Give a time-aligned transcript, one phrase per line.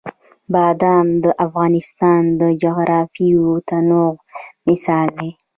[0.53, 4.11] بادام د افغانستان د جغرافیوي تنوع
[4.67, 5.29] مثال دی.